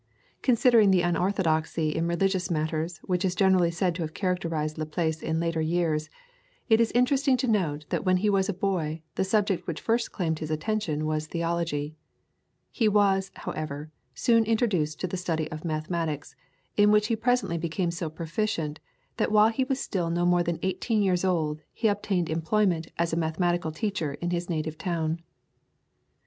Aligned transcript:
Considering 0.41 0.89
the 0.89 1.03
unorthodoxy 1.03 1.89
in 1.89 2.07
religious 2.07 2.49
matters 2.49 2.97
which 3.03 3.23
is 3.23 3.35
generally 3.35 3.69
said 3.69 3.93
to 3.93 4.01
have 4.01 4.15
characterized 4.15 4.79
Laplace 4.79 5.21
in 5.21 5.39
later 5.39 5.61
years, 5.61 6.09
it 6.69 6.81
is 6.81 6.91
interesting 6.93 7.37
to 7.37 7.47
note 7.47 7.85
that 7.89 8.03
when 8.03 8.17
he 8.17 8.27
was 8.27 8.49
a 8.49 8.51
boy 8.53 9.03
the 9.13 9.23
subject 9.23 9.67
which 9.67 9.79
first 9.79 10.11
claimed 10.11 10.39
his 10.39 10.49
attention 10.49 11.05
was 11.05 11.27
theology. 11.27 11.93
He 12.71 12.87
was, 12.87 13.29
however, 13.35 13.91
soon 14.15 14.43
introduced 14.45 14.99
to 15.01 15.07
the 15.07 15.17
study 15.17 15.47
of 15.51 15.63
mathematics, 15.63 16.35
in 16.75 16.89
which 16.89 17.05
he 17.05 17.15
presently 17.15 17.59
became 17.59 17.91
so 17.91 18.09
proficient, 18.09 18.79
that 19.17 19.31
while 19.31 19.49
he 19.49 19.65
was 19.65 19.79
still 19.79 20.09
no 20.09 20.25
more 20.25 20.41
than 20.41 20.57
eighteen 20.63 21.03
years 21.03 21.23
old, 21.23 21.61
he 21.71 21.87
obtained 21.87 22.27
employment 22.27 22.87
as 22.97 23.13
a 23.13 23.15
mathematical 23.15 23.71
teacher 23.71 24.15
in 24.15 24.31
his 24.31 24.49
native 24.49 24.79
town. 24.79 25.21